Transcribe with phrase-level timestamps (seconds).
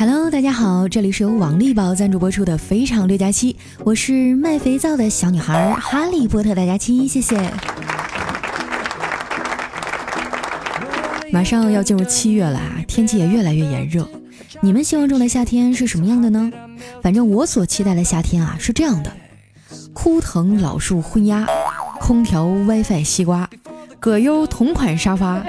[0.00, 3.52] Hello，大家好，这里是由王力宝赞助播出的《非常六加七》，
[3.84, 7.36] 我是卖肥皂的小女孩哈利波特大家七，谢谢。
[11.30, 12.58] 马上要进入七月了，
[12.88, 14.08] 天气也越来越炎热。
[14.62, 16.50] 你们希望中的夏天是什么样的呢？
[17.02, 19.12] 反正我所期待的夏天啊是这样的：
[19.92, 21.46] 枯藤老树昏鸦，
[22.00, 23.46] 空调 WiFi 西瓜，
[23.98, 25.44] 葛优同款沙发，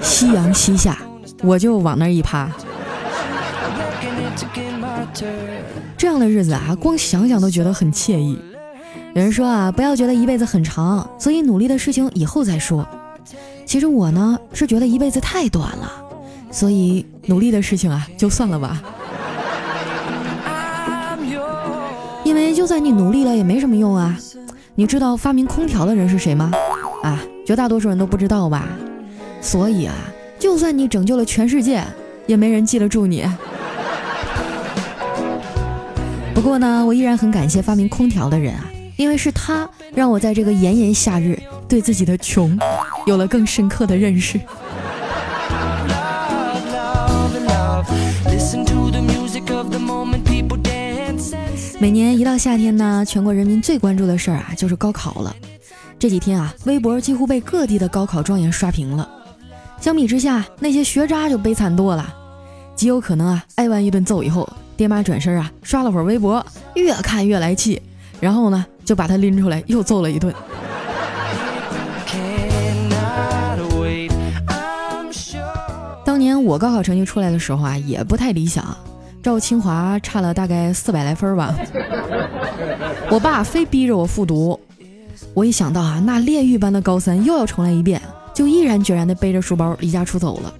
[0.00, 0.96] 夕阳西下，
[1.42, 2.48] 我就往那一趴。
[5.96, 8.38] 这样的日子啊，光想想都觉得很惬意。
[9.14, 12.86] 有人说啊，不要觉得一辈子很长，所以努力的事情以后再说。
[13.64, 15.90] 其实我呢是觉得一辈子太短了，
[16.50, 18.82] 所以努力的事情啊就算了吧。
[22.24, 24.18] 因为就算你努力了也没什么用啊。
[24.74, 26.50] 你知道发明空调的人是谁吗？
[27.02, 28.66] 啊，绝大多数人都不知道吧。
[29.40, 29.94] 所以啊，
[30.38, 31.84] 就算你拯救了全世界，
[32.26, 33.24] 也没人记得住你。
[36.34, 42.58] 不过呢，我依然很感谢发明空调的人啊，因为是他让我在这个炎炎夏日对自己的穷
[43.06, 44.38] 有了更深刻的认识。
[51.78, 55.34] 每年一到夏天呢，全国人民最关注的事儿啊就是高考了。
[55.98, 59.08] 这几天啊，微博几乎被各地的高考状元刷屏了。
[59.80, 62.12] 相比之下，那些学渣就悲惨多了，
[62.74, 64.48] 极有可能啊挨完一顿揍以后。
[64.76, 66.44] 爹妈转身啊，刷了会儿微博，
[66.74, 67.80] 越看越来气，
[68.20, 70.34] 然后呢，就把他拎出来又揍了一顿。
[76.04, 78.76] 当年我高考成绩出来的时候啊，也不太理想，
[79.22, 81.54] 照清华差了大概四百来分吧。
[83.10, 84.58] 我爸非逼着我复读，
[85.34, 88.00] 我一想到啊，那炼狱般的高三又要重来一遍，
[88.34, 90.52] 就毅然决然的背着书包离家出走了。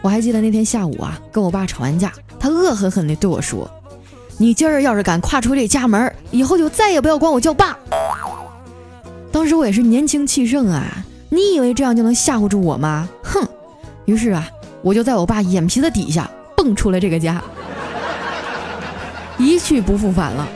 [0.00, 2.12] 我还记得那天下午啊，跟我爸吵完架。
[2.38, 3.68] 他恶狠狠地对我说
[4.38, 7.76] ：“你今儿要是敢跨出这家门，以后就再也不要管我叫爸。”
[9.32, 13.08] 当时我也是年轻气盛啊，你以为这样就能吓唬住我吗？
[13.22, 13.46] 哼！
[14.04, 14.48] 于是啊，
[14.82, 17.42] 我就在我爸眼皮子底下蹦出了这个家，
[19.36, 20.46] 一去不复返了。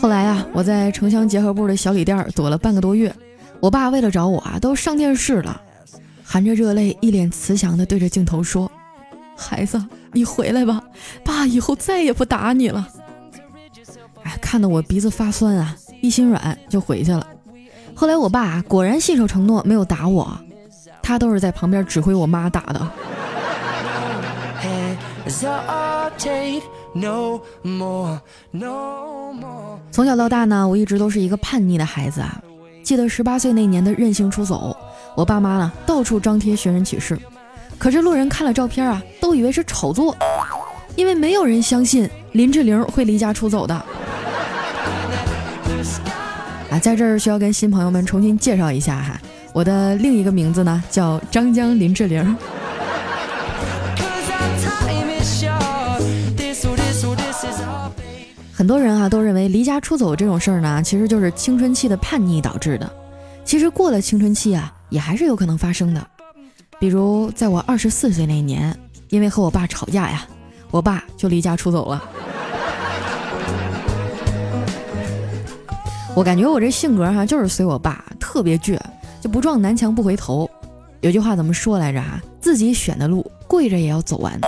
[0.00, 3.14] 后来啊，我在城乡结合部的小旅店躲了半个多月，
[3.60, 5.60] 我爸为了找我啊，都上电视了。
[6.24, 8.70] 含着热泪，一脸慈祥的对着镜头说
[9.36, 10.82] ：“孩子，你回来吧，
[11.24, 12.88] 爸以后再也不打你了。”
[14.22, 17.26] 哎，看得我鼻子发酸啊，一心软就回去了。
[17.94, 20.38] 后来我爸果然信守承诺，没有打我，
[21.02, 22.88] 他都是在旁边指挥我妈打的。
[29.90, 32.40] 从小到大呢，我一直都是一个叛逆的孩子啊。
[32.82, 34.76] 记得十八岁那年的任性出走。
[35.16, 37.18] 我爸妈呢，到处张贴寻人启事，
[37.78, 40.16] 可是路人看了照片啊，都以为是炒作，
[40.94, 43.74] 因为没有人相信林志玲会离家出走的。
[46.70, 49.20] 啊，在这儿需要跟新朋友们重新介绍一下哈，
[49.52, 52.36] 我的另一个名字呢叫张江林志玲。
[58.60, 62.92] 很多人啊都认为离家出走这种事儿呢，其实就是青春期的叛逆导致的。
[63.42, 64.70] 其实过了青春期啊。
[64.90, 66.06] 也还是有可能发生的，
[66.78, 68.76] 比如在我二十四岁那年，
[69.08, 70.26] 因为和我爸吵架呀，
[70.70, 72.02] 我爸就离家出走了。
[76.14, 78.78] 我感觉我这性格哈，就是随我爸，特别倔，
[79.22, 80.50] 就不撞南墙不回头。
[81.00, 82.20] 有句话怎么说来着啊？
[82.40, 84.38] 自己选的路，跪着也要走完。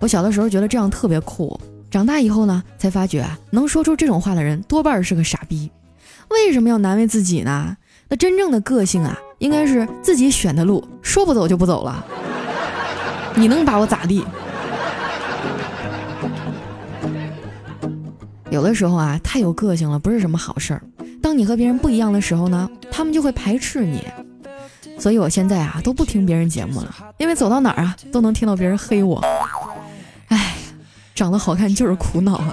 [0.00, 1.60] 我小的时候觉得这样特别酷，
[1.92, 5.70] 长大以后呢，才发觉能说出这种话的人多半是个傻逼。
[6.30, 7.76] 为什么要难为自己呢？
[8.08, 9.14] 那真正的个性啊！
[9.40, 12.02] 应该是自己选的路，说不走就不走了。
[13.34, 14.24] 你能把我咋地？
[18.48, 20.82] 有的时候啊，太有个性了，不是什么好事儿。
[21.20, 24.02] 当你和别人不一样的时候呢，他们就会排斥你。
[24.98, 29.22] 所以我现在啊，都不听别人节目了，因为走到哪儿啊，都能听到别人黑我。
[31.22, 32.52] 哎，长得好看就是苦恼啊。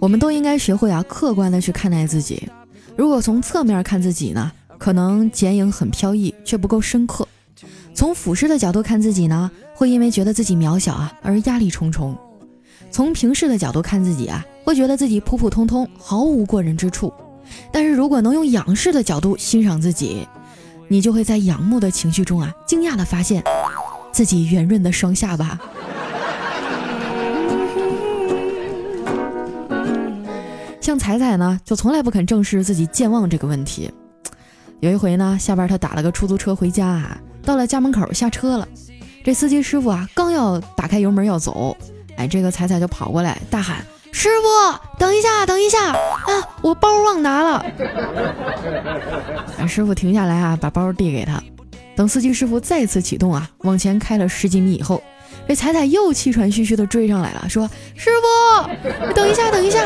[0.00, 2.48] 我们都应该学会啊，客观的去看待自己。
[2.96, 7.26] 如果从侧面看自己呢，可能剪影很飘逸，却不够深刻；
[7.92, 12.14] 从俯视的角度看自己呢，会因为觉得自己渺小啊而压力重重；
[12.90, 17.12] 从平视的角度看自己啊，会觉得自己普普通通，毫无过人之处。
[17.70, 20.26] 但是如果能用仰视的角度欣赏自己，
[20.88, 23.44] 你就会在仰慕的情绪中啊，惊讶的发现
[24.20, 25.58] 自己圆润的双下巴。
[30.78, 33.90] 像彩彩呢，就从来不肯正视自己健忘这个问题，
[34.80, 38.68] 有一回呢，下班他打了个出租车回家啊，到了家门口下车了，
[39.24, 41.74] 这司机师傅啊刚要打开油门要走，
[42.18, 43.78] 哎，这个彩彩就跑过来大喊
[44.12, 45.96] ：“师傅，等一下，等一下啊，
[46.60, 47.64] 我包忘拿了。”
[49.66, 51.42] 师傅停下来啊，把包递给他。
[51.96, 55.02] 等司机师傅再次启动啊，往前开了十几米以后，
[55.46, 59.84] 这彩彩又气喘吁吁地追上来了，说：“师傅，等一下，等一下。”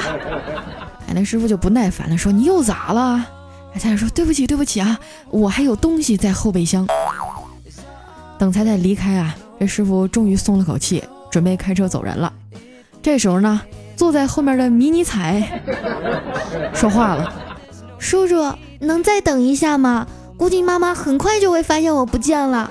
[1.09, 3.25] 哎，那师傅就不耐烦了，说：“你又咋了？”
[3.75, 4.99] 彩彩说：“对不起，对不起啊，
[5.31, 6.87] 我还有东西在后备箱。”
[8.39, 12.33] 等彩彩离开啊，这师傅终于松了口气，准备开车走人了。
[13.03, 13.61] 这时候呢，
[13.97, 15.61] 坐在后面的迷你彩
[16.73, 17.33] 说话了
[17.99, 20.07] ：“叔叔，能再等一下吗？
[20.37, 22.71] 估计妈妈很快就会发现我不见了。”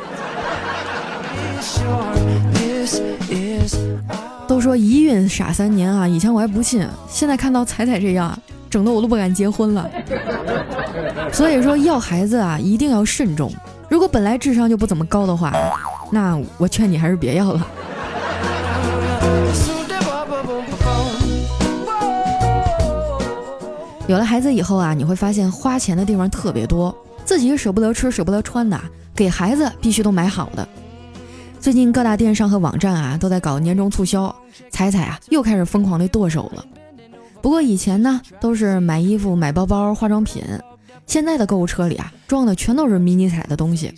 [4.47, 8.37] 都说一孕傻三年啊，以前我还不信，现在看到彩彩这样。
[8.69, 9.87] 整的我都不敢结婚了，
[11.31, 13.53] 所以说要孩子啊一定要慎重。
[13.87, 15.53] 如果本来智商就不怎么高的话，
[16.11, 17.67] 那我劝你还是别要了。
[24.07, 28.79] 有了孩子以后啊，你会发现花钱的地方特别多，自己舍不得吃舍不得穿的，
[29.15, 30.67] 给孩子必须都买好的。
[31.59, 34.33] 最近各大电商和网站啊都在搞年终促销，
[34.69, 36.65] 彩彩啊又开始疯狂的剁手了。
[37.41, 40.43] 不过以前呢，都是买衣服、买包包、化妆品，
[41.07, 43.93] 现在的购物车里啊，装的全都是迷你彩的东西。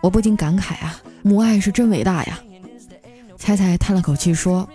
[0.00, 2.38] 我不禁感慨啊，母爱是真伟大呀。
[3.36, 4.68] 彩彩叹了口气说：“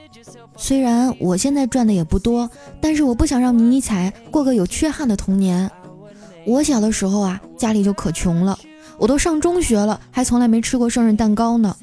[0.57, 2.49] 虽然我现在赚的也不多，
[2.81, 5.69] 但是我不想让迷你彩过个有缺憾的童年。
[6.47, 8.57] 我小的时候啊，家里就可穷了，
[8.97, 11.75] 我都上中学了，还从来没吃过生日蛋糕呢。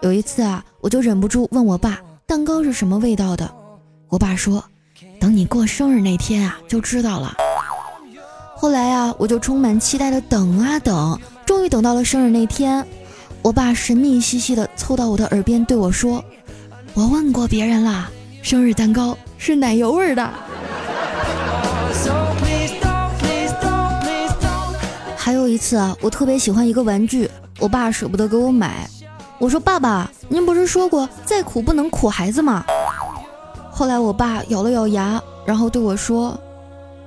[0.00, 3.48] 有一次啊，我就忍不住问我爸，蛋糕是什么味道的？
[4.08, 4.64] 我爸说。”
[5.20, 7.34] 等你过生日那天啊，就知道了。
[8.56, 12.84] 后来啊，我就充满期待的等啊等，终于等到了生日那天。
[13.42, 16.24] 我爸神秘兮兮的凑到我的耳边对我说
[16.94, 18.08] ：“我问过别人啦，
[18.42, 20.32] 生日蛋糕是奶油味的。”
[25.58, 28.88] 次啊，我特别喜欢一个玩具，我爸舍不得给我买。
[29.38, 32.64] 我说：“爸爸，您不是说过再苦不能苦孩子吗？”
[33.70, 36.36] 后来我爸咬了咬牙，然后对我说：“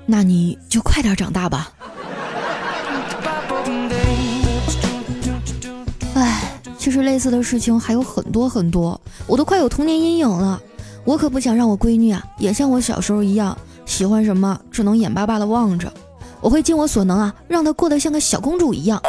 [0.06, 1.72] 那你就快点长大吧。”
[6.16, 10.62] 哎，其实类似的事情还有很多很多，我都快有童年阴影了。
[11.04, 15.92] 我可不想让我闺女啊也像我小时候一样，喜欢什么只能眼巴巴的望着。
[16.42, 19.02] 我会尽我所能啊，让她过得像个小公主一样。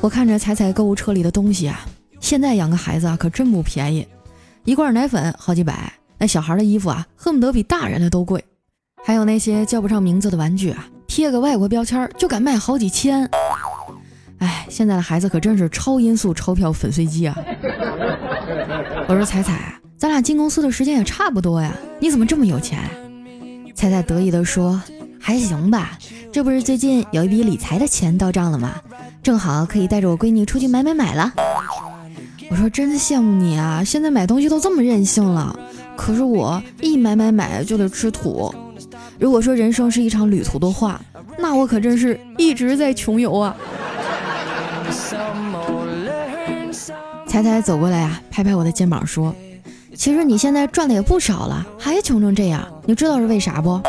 [0.00, 1.80] 我看着彩彩购物车里的东西啊，
[2.20, 4.06] 现在养个孩子啊可真不便宜。
[4.64, 8.44] 一罐奶粉好几百，那小孩的衣服啊，恨不得比大人的都贵。
[9.04, 13.28] 还有那些叫不上名字的玩具啊，贴个外国标签就敢卖好几千。
[14.38, 17.36] 哎，现在的孩子可真是超音速钞票粉碎机啊！
[19.08, 22.78] 我说彩彩，咱俩进公司的时间也差不多呀，你怎么这么有钱？
[23.78, 24.82] 彩彩得意地说
[25.22, 25.96] ：“还行吧，
[26.32, 28.74] 这不是最近有一笔理财的钱到账了吗？
[29.22, 31.32] 正好可以带着我闺女出去买买买了。”
[32.50, 33.84] 我说真羡慕你啊！
[33.84, 35.56] 现在买东西都这么任性了，
[35.96, 38.52] 可是我一买买买就得吃土。
[39.16, 41.00] 如果说人生是一场旅途的话，
[41.38, 43.56] 那我可真是一直在穷游啊！
[47.28, 49.32] 彩彩走过来啊，拍拍我的肩膀说
[49.98, 53.80] ：“其实你现在赚的也不少了，还穷成这样，你知道是为啥不？”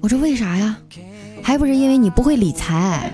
[0.00, 0.76] 我说为啥呀？
[1.42, 3.10] 还不是因为你不会理财。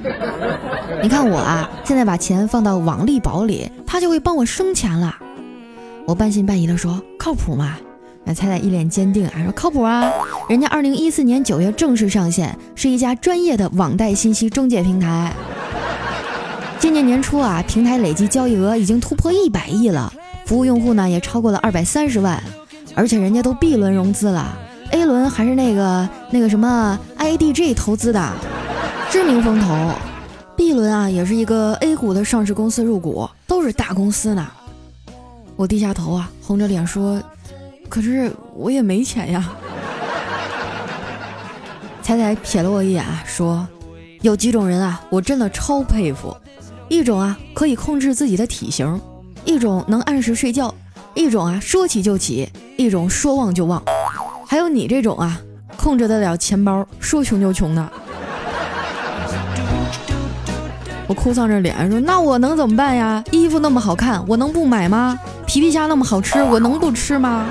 [1.03, 5.17] 你看我啊，现在把钱放到网利宝里，它就会帮我生钱了。
[6.05, 7.79] 我半信半疑的说：“靠谱吗？”
[8.23, 10.13] 那彩彩一脸坚定啊，说：“靠谱啊，
[10.47, 15.33] 人家二零一四年九月正式上线，是一家专业的网贷信息中介平台。
[16.79, 20.13] 今年年初啊，平台累计交易额已经突破一百亿了，
[20.51, 22.43] 服务用户呢也超过了二百三十万，
[22.97, 24.59] 而且人家都 B 轮融资了。”
[24.91, 28.33] A 轮还是那个那个什么 IDG 投资的
[29.13, 29.93] 知名风投
[30.57, 34.45] ，B 轮啊也是一个 A 股的上市公司入股，都是大公司呢。
[35.55, 37.23] 我低下头啊，红着脸说
[37.89, 39.53] ：“可是我也没钱呀。”
[42.03, 43.65] 彩彩瞥了我一眼啊，说
[44.23, 46.37] ：“有几种人啊，我真的超佩服。
[46.89, 49.01] 一种啊可以控制自己的体型，
[49.51, 50.73] 一种能按时睡觉，
[51.13, 53.83] 一种啊说起就起，一种说忘就忘。”
[54.47, 55.41] 还有你这种啊，
[55.77, 57.91] 控制得了钱包，说穷就穷的。
[61.09, 63.25] 我哭丧着脸说：“那我能怎么办呀？
[63.33, 65.19] 衣服那么好看，我能不买吗？
[65.49, 67.49] 皮皮虾那么好吃，我能不吃吗？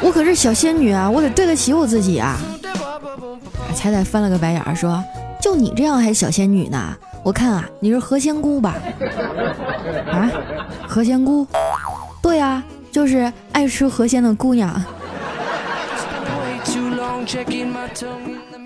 [0.00, 2.38] 我可是小仙女啊，我得对得起我自己啊！”
[3.76, 5.04] 彩彩翻了个白眼说
[5.38, 6.96] ：“就你这样还小仙女呢？
[7.24, 8.76] 我看啊，你是何仙姑吧？”
[10.12, 10.30] 啊，
[10.86, 11.46] 何仙姑？
[12.22, 12.62] 对啊，
[12.92, 14.80] 就是爱吃河鲜的姑娘。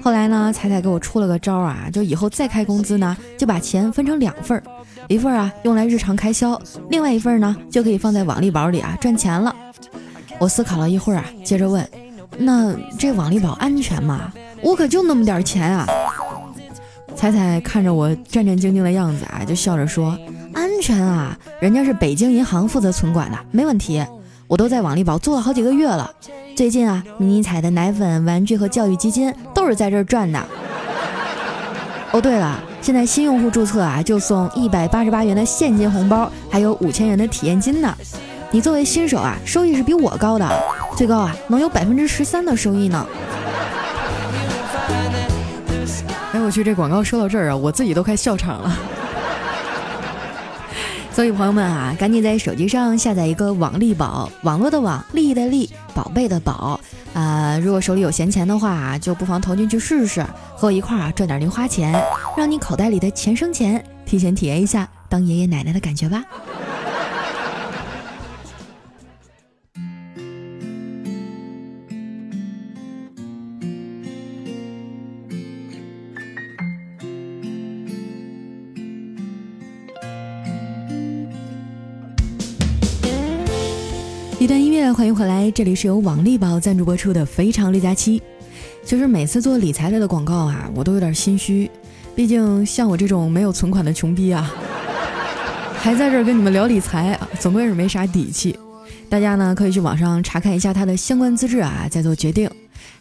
[0.02, 4.62] 后来呢，彩彩给我出了个招啊，就以后再开工资呢，就把钱分成两份儿，
[5.06, 6.60] 一份啊用来日常开销，
[6.90, 9.54] 另外一份呢就可以放在网利宝里啊赚钱了。
[10.38, 11.86] 我思考了一会儿啊，接着问
[12.38, 14.32] ：“那这网利宝安全吗？
[14.62, 15.86] 我可就那么点钱啊！”
[17.18, 20.16] 彩彩看着我战战兢兢的样子啊，就笑着说
[20.54, 24.00] ：“安全啊，人家是北京银行负责存管的，没问题。
[24.46, 26.08] 我都在网利宝做了好几个月了。”
[26.54, 30.40] 最近啊，迷你彩的奶粉、玩具和教育基金都是在这儿赚的。
[32.12, 37.92] 哦，对了，现在新用户注册啊，就送一百八十八元的现金红包，还有五千元的体验金呢。
[38.52, 40.48] 你作为新手啊，收益是比我高的，
[40.96, 43.04] 最高啊能有百分之十三的收益呢。
[46.32, 48.78] 哎，我去，这广告说到这儿啊，我自己都快笑场了。
[51.10, 56.78] 所以朋友们啊，赶紧在手机上下载一个网利宝，网络的网，利的利，宝贝的宝
[57.14, 57.58] 啊！
[57.58, 60.22] 如果手里有闲钱的话，就不妨投进去试试，
[60.54, 61.98] 和我一块儿赚点零花钱，
[62.36, 66.22] 让你口袋里的钱生钱，提前体验一下当爷爷奶奶的感觉吧。
[84.48, 88.18] 段音乐，欢迎回来，这里是由网力宝赞助播出的《非常六加七》。
[88.82, 91.70] 其实每次做理财类的广告啊，我都有点心虚，
[92.16, 94.50] 毕竟像我这种没有存款的穷逼啊，
[95.76, 98.58] 还在这儿跟你们聊理财啊，总归是没啥底气。
[99.10, 102.50] 大家呢可以去网上查看一下它的相关资质啊，再做决定。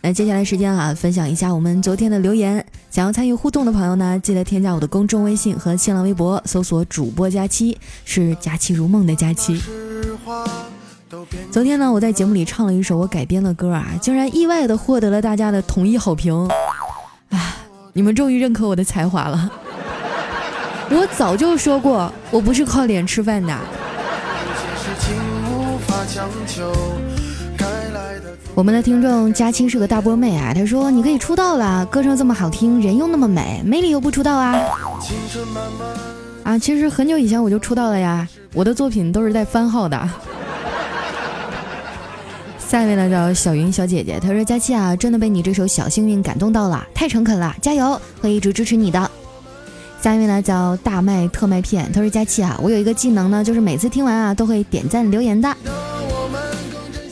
[0.01, 2.63] 那接下来时间啊，分享一下我们昨天的留言。
[2.91, 9.61] 想要参与互动的朋友呢，记得添加我的公众微信和新浪微博，搜索主播佳期，是佳期如梦的佳期。
[11.51, 16.35] 昨天呢，我在节目里唱了一首我改编的歌啊，竟然意外的获得了大家的统一好评。
[17.29, 17.55] 啊，
[17.93, 19.49] 你们终于认可我的才华了。
[20.91, 23.57] 我早就说过，我不是靠脸吃饭的。
[28.53, 34.59] 我们的听众佳青是个大波妹啊，她说你可以出道了，歌声这么好听，人又那么美，没理由不出道啊。
[36.43, 40.09] 啊，其实很久以前我就出道了呀，我的作品都是带番号的。
[42.67, 49.09] 下一位呢叫小云小姐姐，她说：“佳期啊，真的被你这首《小幸运》感动到了，太诚恳了，加油，会一直支持你的。”
[50.03, 55.47] 下一位呢叫大麦特麦片，她说：“佳期啊，我有一个技能呢，就是每次听完啊都会点赞留言的。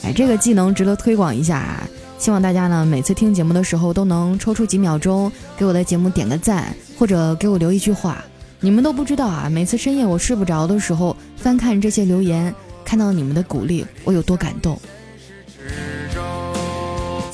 [0.04, 1.88] 哎，这个技能值得推广一下啊！
[2.20, 8.22] 希望大家呢每次听节目的时候都能抽出几秒钟给我的节目点个赞，或者给我留一句话。
[8.60, 14.78] 你们都不知道啊，每次深夜我睡不着的时候，翻看这些留言，看到你们的鼓励，我有多感动。”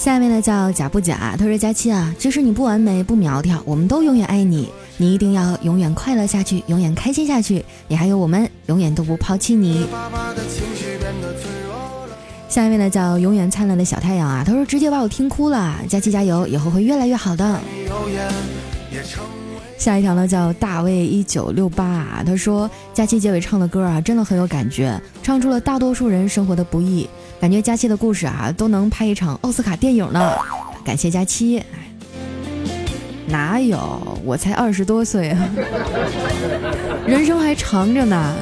[0.01, 4.67] 下面呢叫假不假，他说佳期啊，即使你不完美不苗条，我们都永远爱你，
[4.97, 9.85] 你一定要永远快乐下去，永远开心下去，你还有我们，永远都不抛弃你。
[12.49, 17.59] 下一位呢叫永远灿烂的小太阳啊，他说直接把我听哭了，佳期加油，以后会越来越好的。
[19.77, 27.07] 下一条呢叫大卫一九六八啊，他说佳期结尾唱的歌啊，真的很有感觉，唱出了大多数人生活的不易。
[27.41, 30.31] 感觉佳期的故事啊，都能拍一场奥斯卡电影呢。
[30.85, 31.59] 感谢佳期。
[33.25, 34.15] 哪有？
[34.23, 35.49] 我才二十多岁啊，
[37.07, 38.35] 人生还长着呢。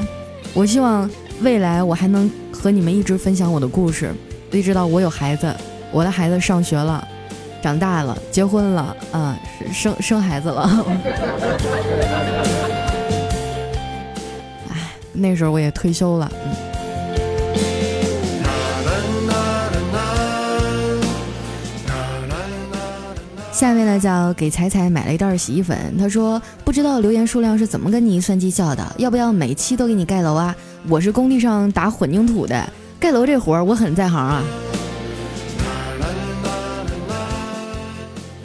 [0.53, 1.09] 我希望
[1.41, 4.13] 未来我还能和你们一直分享我的故事，
[4.51, 5.55] 一直到我有孩子，
[5.93, 7.07] 我的孩子上学了，
[7.63, 9.33] 长大了，结婚了，嗯，
[9.71, 10.85] 生生孩子了。
[14.69, 16.68] 哎，那时候我也退休了，嗯。
[23.59, 30.55] 下面呢叫给彩彩买了一袋洗衣粉，他说不知道留言数量是怎么跟你算绩效的，要不要每期都给你盖楼啊？
[30.87, 34.41] 我是工地上打混凝土的，盖楼这活儿我很在行啊。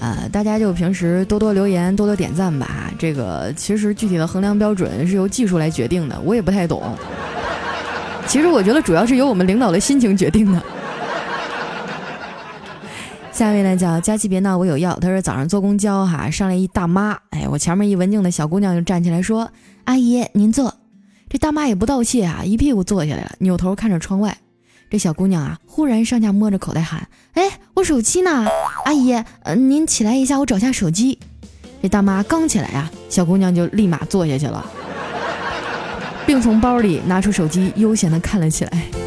[0.00, 2.92] 呃，大家就平时多多留言，多多点赞吧。
[2.98, 6.82] 这个其实具体的衡量标准是由技术来决定的，我也不太懂。
[8.26, 10.60] 其实我觉得主要是由我们领导的心情决定的。
[13.34, 19.50] 下一位呢叫佳琪别闹我有药，他说早上坐公交哈上来一大妈，哎我前面一文静的小姑娘就站起来说
[19.86, 20.72] 阿姨您坐，
[21.28, 24.38] 这大妈也不道谢啊，一屁股坐下来了，扭头看着窗外，
[24.88, 27.42] 这小姑娘啊，忽然上下摸着口袋喊：“哎，
[27.74, 28.46] 我手机呢？
[28.84, 29.12] 阿姨，
[29.42, 31.18] 嗯，您起来一下，我找下手机。”
[31.82, 34.64] 这大妈刚起来呀，小姑娘就立马坐下去了，
[36.24, 39.03] 并从包里拿出手机，悠闲的看了起来。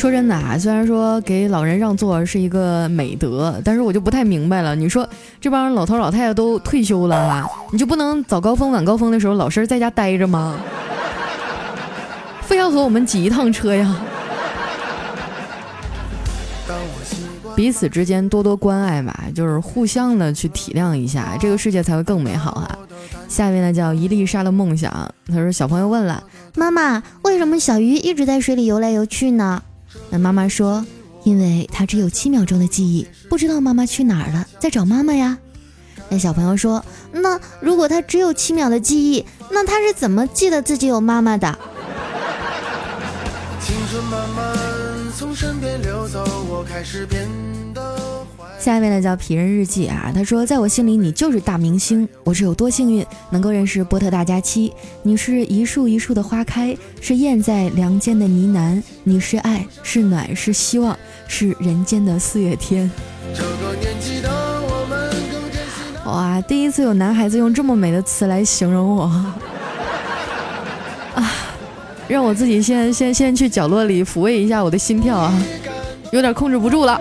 [0.00, 4.74] 说真的啊，虽然说给老人让座是一个美德，但是我就不太明白了。
[4.74, 5.06] 你说
[5.38, 10.58] 这帮老头老太太都退休了哈，你就不能早高峰晚高峰的时候老实在家待着吗？
[12.40, 13.94] 非要和我们挤一趟车呀？
[17.54, 22.78] 彼此之间多多关爱吧，就是互相的去体谅一下，这个世界才会更美好哈。
[23.28, 24.90] 下面呢叫一粒沙的梦想，
[25.26, 26.24] 他说小朋友问了，
[26.56, 29.62] 妈妈，为什么小鱼一直在水里游来游去呢？
[30.10, 30.84] 那妈妈说
[31.24, 35.38] ：“因为他只有七秒钟的记忆，不知道妈妈去哪儿了，在找妈妈呀。”
[36.08, 41.46] 那小朋友说：“那如果他只有七秒的记忆，那他是怎么记得自己有妈妈的？”
[43.62, 44.56] 青春慢慢
[45.16, 47.28] 从身边流走，我开始变。
[48.60, 54.70] 下一位呢叫皮人日记啊，他说，在我心里你就是大明星，我是有多幸运能够认识波特大假期，
[55.02, 60.94] 你是一树一树的花开，是燕在梁间的呢喃，你是爱，是暖，是希望，
[61.26, 62.90] 是人间的四月天。
[66.04, 69.04] 哇，第一次有男孩子用这么美的词来形容我，
[71.16, 71.32] 啊，
[72.06, 75.32] 让我自己先先先去角落里抚慰一下我的心跳啊，
[76.12, 77.00] 有点控制不住了。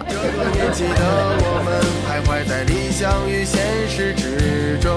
[3.00, 4.92] 想与现实之中。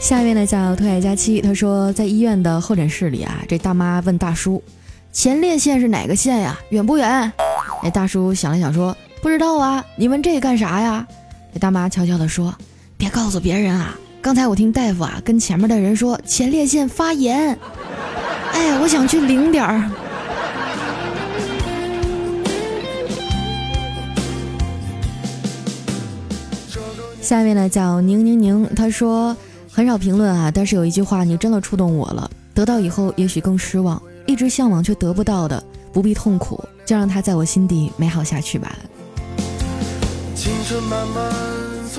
[0.00, 4.62] 下面呢叫特爱佳期，他说在医院的候诊室里啊，这大妈问大叔
[5.12, 6.58] ：“前列腺是哪个腺呀？
[6.70, 7.30] 远不远？”
[7.84, 11.06] 那大叔想了想说：“不知道啊，你问这干啥呀？”
[11.52, 12.54] 那大妈悄悄地说
[12.96, 17.54] ：“别告诉别人啊，刚才我听大夫啊跟前面的人说前列腺发炎，
[18.54, 19.90] 哎，我想去领点儿。”
[27.28, 29.36] 下面呢叫宁宁宁，他说
[29.70, 32.30] 很少评论啊，但是有一句话你真的触动我了。
[32.54, 35.62] 得到以后也许更失望，一直向往却得不到的，
[35.92, 38.74] 不必痛苦，就让它在我心底美好下去吧。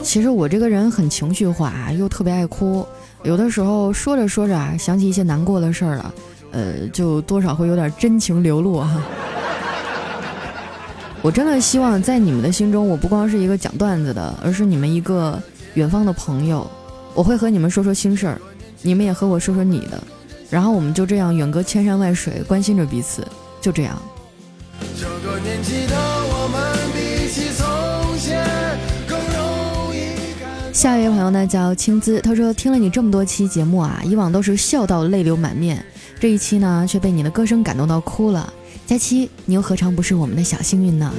[0.02, 2.84] 其实我这个人很情绪化，又特别爱哭，
[3.22, 6.14] 有的时候说着说着啊，想起一些难过的事儿了，
[6.50, 9.00] 呃，就多少会有点真情流露哈。
[11.22, 15.38] 我真的希望在你们的心中，我不光是一个讲段子的，而是你们一个
[15.74, 16.66] 远方的朋友。
[17.14, 18.40] 我会和你们说说心事儿，
[18.82, 20.02] 你们也和我说说你的，
[20.50, 23.28] 然后我们就这样远隔千山万水，关心着彼此，
[23.60, 24.02] 就这样。
[30.72, 35.84] 下一位朋友呢叫青姿，他说听了你这么多期节目啊，以往都是笑到泪流满面，
[36.18, 38.54] 这一期呢却被你的歌声感动到哭了。
[38.90, 41.14] 佳期，你又何尝不是我们的小幸运呢？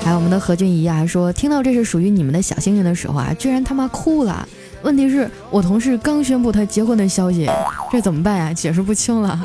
[0.00, 4.48] 还有我们的何俊怡啊，说听到这是属于你们的小幸运的时候啊，居然他妈哭了。
[4.82, 7.50] 问题是我同事刚宣布他结婚的消息，
[7.90, 8.52] 这怎么办呀？
[8.52, 9.44] 解释不清了。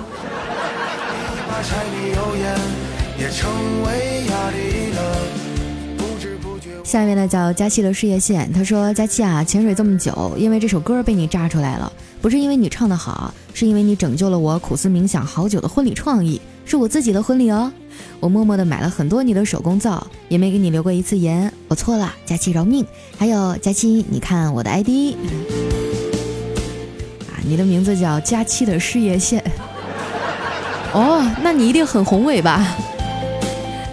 [6.88, 17.70] 下一位呢叫佳期的事业线，他说佳期啊，潜水这么久，因为这首歌被你炸出来了，不是因为你唱的好，是因为你拯救了我苦思冥想好久的婚礼创意，是我自己的婚礼哦，
[18.22, 22.86] 我默默的买了很多你的手工皂，也没给你留过一次言，我错了，佳期饶命。
[23.18, 25.14] 还有佳期，你看我的 ID，
[27.28, 29.44] 啊，你的名字叫佳期的事业线，
[30.96, 32.78] 哦，那你一定很宏伟吧？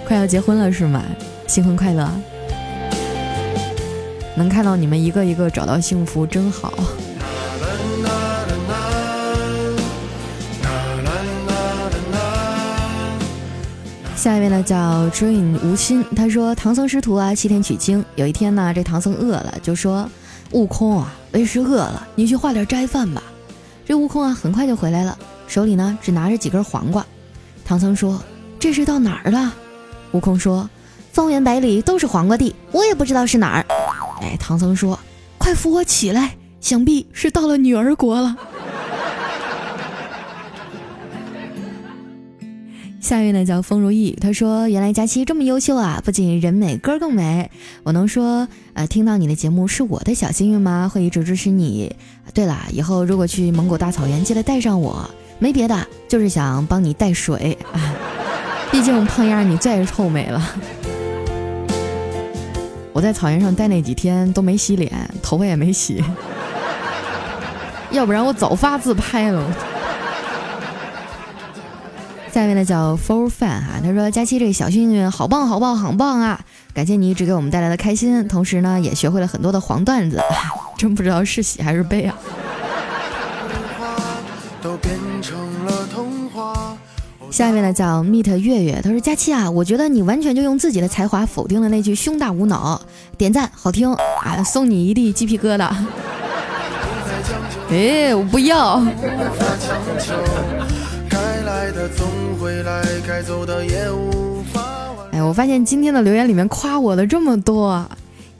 [0.06, 1.02] 快要结婚了是吗？
[1.48, 2.08] 新婚快乐！
[4.36, 6.72] 能看到你们一个一个找到幸福，真好。
[14.16, 20.08] 下一位呢叫 Dream 无心，他说唐僧师徒啊西天取经，有一天呢这唐僧饿了，就说
[20.52, 23.22] 悟空啊为师饿了，你去化点斋饭吧。
[23.84, 27.04] 这悟空啊很快就回来了，手里呢只拿着几根黄瓜。
[27.66, 28.18] 唐僧说
[28.58, 29.52] 这是到哪儿了？
[30.12, 30.70] 悟空说
[31.12, 33.66] 方圆百里都是黄瓜地，我也不知道是哪儿。
[34.24, 34.98] 哎，唐僧说
[35.36, 38.34] ：“快扶我起来，想必是到了女儿国了。
[43.00, 47.50] ”下一位呢叫风如意，他说：“原来佳期这么优秀啊，不仅人美，歌更美。
[47.82, 50.90] 我能说，呃，听到你的节目是我的小幸运吗？
[50.92, 51.94] 会一直支持你。
[52.32, 55.06] 对了，以后如果去蒙古大草原，记得带上我。
[55.38, 57.94] 没别的，就是想帮你带水啊，
[58.72, 60.56] 毕竟胖丫你最臭美了。”
[62.94, 66.00] 我在草原上待那几天都没洗脸，头发也没洗。
[67.90, 69.44] 要不然我早发自拍了。
[72.30, 76.40] 下面呢叫 For Fan 哈，他说佳期这个小幸运好棒好棒好棒啊！
[76.72, 80.20] 感谢你一直给我们带来的开心，同时呢也学会了很多的黄段子，
[80.76, 82.14] 真不知道是喜还是悲啊。
[87.34, 92.80] 下面呢叫 Meet 月月，他说佳期啊，我觉得你完全就用自己的才华否定了那句胸大无脑，
[93.18, 95.68] 点赞好听啊，送你一地鸡皮疙瘩。
[97.70, 98.80] 哎，我不要。
[105.10, 107.84] 哎，我发现今天的留言里面夸我的这么多。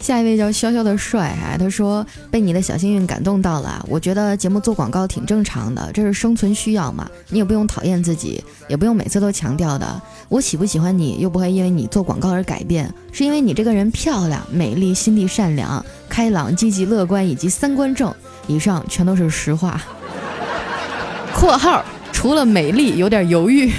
[0.04, 3.82] 下一位叫潇潇的帅啊，他说被你的小幸运感动到了。
[3.88, 7.08] 我觉得节目做广告挺正常的，这是生存需要嘛。
[7.30, 10.02] 你也不用讨厌自己，也不用每次都强调的。
[10.28, 18.14] 我喜不喜欢你，又不会因为你做广告而改变，是因为你这个人漂亮、美丽、心地善良、开朗、积极、乐观以及三观正。
[18.46, 19.80] 以上全都是实话。
[21.34, 21.82] 括号。
[22.12, 23.72] 除了美丽，有点犹豫。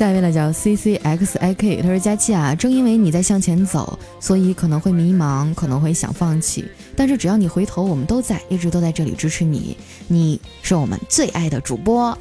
[0.00, 6.64] 下一位呢叫 C C X I K，他说佳琪啊，正因为你在向前走，所以可能会迷茫，可能会想放弃，
[6.96, 9.76] 但是只要你回头，我们都在，一直都在这里支持你。
[10.08, 12.16] 你是我们最爱的主播。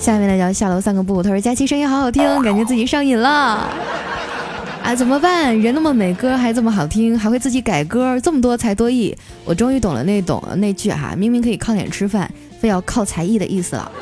[0.00, 3.70] 下面呢叫下楼散个步，他说佳琪声音好好听，感觉自己上瘾了。
[4.82, 5.56] 啊，怎么办？
[5.60, 9.16] 人那么美，歌还这么好听，还会自己改歌，这么多才多艺。
[9.44, 13.92] 我终于懂了那懂了那句哈，明明可以靠脸吃饭，非要靠才艺的意思了。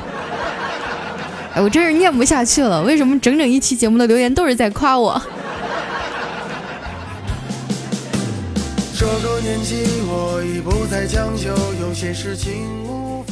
[1.55, 2.81] 哎，我真是念不下去了。
[2.81, 5.21] 为什么整整一期节目的留言都是在夸我？
[8.97, 12.53] 这个年纪，我已不再将就，有些事情。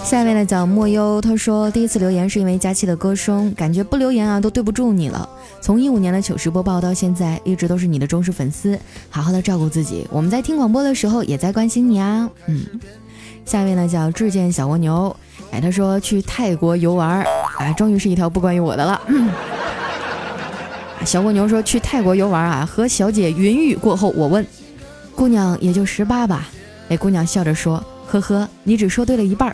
[0.03, 5.27] 下面呢叫莫忧，他说第一次留言是因为佳期的歌声，感觉不留言啊都对不住你了。
[5.61, 8.77] 从一五年的糗事播报到现在，一直都是你的忠实粉丝，
[9.09, 10.05] 好好的照顾自己。
[10.11, 12.29] 我们在听广播的时候也在关心你啊。
[12.47, 12.65] 嗯，
[13.51, 15.13] 下面呢叫智见小蜗牛，
[15.51, 17.21] 哎，他说去泰国游玩，
[17.59, 19.01] 啊，终于是一条不关于我的了。
[21.03, 24.47] 小蜗牛说去泰国游玩啊，和小姐云雨过后，我问
[25.13, 26.47] 姑娘也就十八吧，
[26.87, 29.53] 哎，姑娘笑着说，呵呵，你只说对了一半。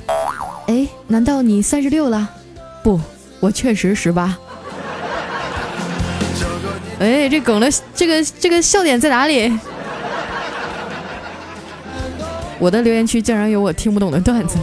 [0.67, 2.29] 哎，难道你三十六了？
[2.83, 3.01] 不，
[3.39, 4.37] 我确实十八。
[7.01, 9.51] 哎，这梗的这个这个笑点在哪里？
[12.59, 14.57] 我的留言区竟然有我听不懂的段子。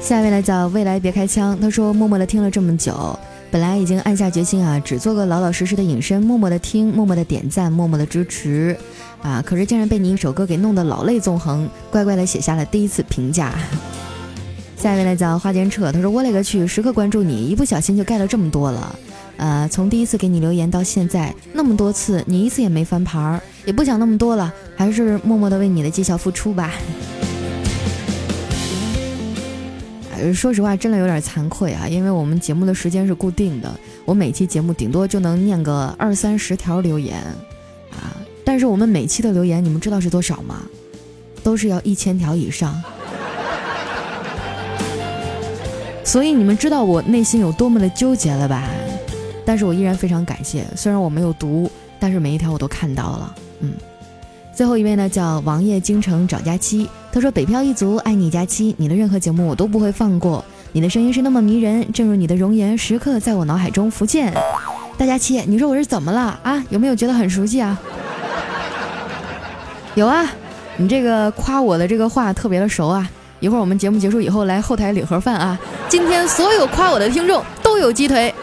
[0.00, 3.18] 下一位来叫未来别开枪，他说默默的听了这么久，
[3.50, 8.76] 本来已经暗下决心啊，只做个老老实实的隐身，默默的听，默默的点赞，默默的支持。
[9.22, 9.42] 啊！
[9.44, 13.52] 可是竟然被你一首歌给弄得老泪纵横，乖乖的写下了第一次评价。
[14.76, 18.94] 下一位来叫花间彻，他说我勒个去，时刻关注你，一不小心就盖了这么多了。
[19.36, 26.72] 呃，从第一次给你留言到现在那么多次，你一次也没翻牌儿，也不想那么多了，还是默默的为你的绩效付出吧。
[30.34, 33.70] 说实话，真的有点惭愧啊，因为我们节目的时间是固定的，
[34.06, 37.18] 我每期节目顶多就能念个二三十条留言。
[37.90, 40.62] 啊但是我们每期的留言，你们知道是多少吗？
[41.42, 42.80] 都是要一千条以上。
[46.02, 48.62] 所以你们知道我内心有多么的纠结了吧？
[49.46, 53.34] 但是我依然非常感谢，虽然我没有读，但是每一条我都看到了。
[53.60, 53.72] 嗯，
[54.52, 64.34] 最后一位呢叫王爷京城找佳期，他说北漂一族爱你佳期，你的任何节目我都不会放过，你的声音是那么迷人，正如你的容颜时刻在我脑海中浮现。
[64.98, 66.62] 大佳期，你说我是怎么了啊？
[66.68, 67.80] 有没有觉得很熟悉啊？
[69.94, 70.28] 有啊，
[70.76, 73.08] 你这个夸我的这个话特别的熟啊！
[73.40, 75.58] 一会儿我们节目结束以后来后台领盒饭啊！
[75.88, 78.34] 今天所有夸我的听众都有鸡腿。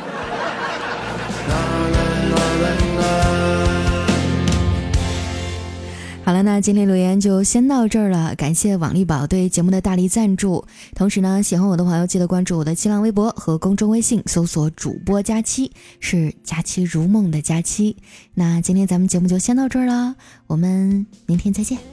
[6.34, 8.34] 好了，那今天留言就先到这儿了。
[8.34, 10.66] 感谢网力宝对节目的大力赞助。
[10.96, 17.98] 同时呢，喜欢我的朋友记得关注我的新浪微博和公众微信，搜索主播佳期，是佳期如梦的佳期。
[18.34, 20.16] 那今天咱们节目就先到这儿了，
[20.48, 21.93] 我们明天再见。